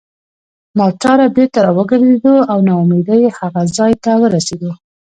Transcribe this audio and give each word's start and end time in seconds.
ناچاره 0.77 1.27
بیرته 1.35 1.59
راوګرځېدو 1.65 2.35
او 2.51 2.57
نا 2.67 2.73
امیدۍ 2.83 3.23
هغه 3.39 3.61
ځای 3.77 3.93
ته 4.03 4.11
ورسېدو. 4.21 4.71